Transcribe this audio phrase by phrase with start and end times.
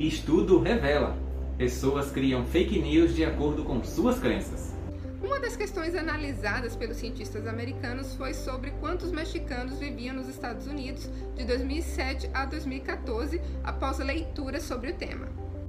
[0.00, 1.14] Estudo revela:
[1.58, 4.74] pessoas criam fake news de acordo com suas crenças.
[5.22, 11.10] Uma das questões analisadas pelos cientistas americanos foi sobre quantos mexicanos viviam nos Estados Unidos
[11.36, 15.28] de 2007 a 2014 após a leitura sobre o tema.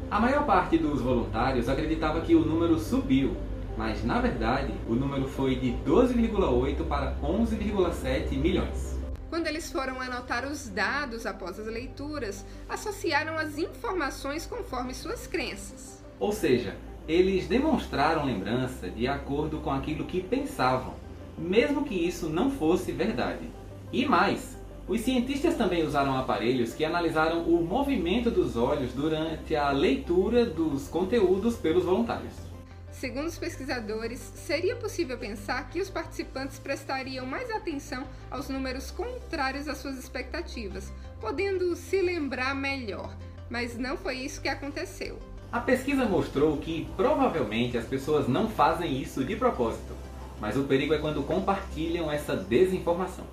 [0.09, 3.35] A maior parte dos voluntários acreditava que o número subiu,
[3.77, 8.90] mas na verdade o número foi de 12,8 para 11,7 milhões.
[9.31, 16.03] Quando eles foram anotar os dados após as leituras, associaram as informações conforme suas crenças.
[16.19, 16.75] Ou seja,
[17.07, 20.95] eles demonstraram lembrança de acordo com aquilo que pensavam,
[21.37, 23.49] mesmo que isso não fosse verdade.
[23.89, 29.71] E mais, os cientistas também usaram aparelhos que analisaram o movimento dos olhos durante a
[29.71, 32.50] leitura dos conteúdos pelos voluntários.
[32.91, 39.67] Segundo os pesquisadores, seria possível pensar que os participantes prestariam mais atenção aos números contrários
[39.67, 43.15] às suas expectativas, podendo se lembrar melhor,
[43.49, 45.17] mas não foi isso que aconteceu.
[45.51, 49.95] A pesquisa mostrou que provavelmente as pessoas não fazem isso de propósito,
[50.39, 53.25] mas o perigo é quando compartilham essa desinformação.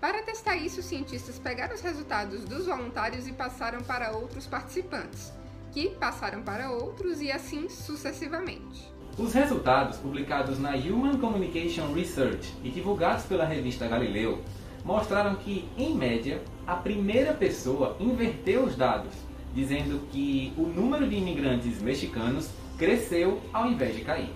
[0.00, 5.30] Para testar isso, os cientistas pegaram os resultados dos voluntários e passaram para outros participantes,
[5.72, 8.90] que passaram para outros e assim sucessivamente.
[9.18, 14.42] Os resultados, publicados na Human Communication Research e divulgados pela revista Galileu,
[14.84, 19.12] mostraram que, em média, a primeira pessoa inverteu os dados
[19.54, 22.48] dizendo que o número de imigrantes mexicanos
[22.78, 24.32] cresceu ao invés de cair.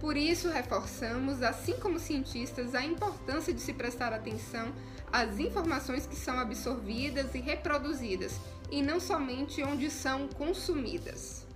[0.00, 4.68] Por isso, reforçamos, assim como cientistas, a importância de se prestar atenção
[5.12, 8.38] às informações que são absorvidas e reproduzidas,
[8.70, 11.47] e não somente onde são consumidas.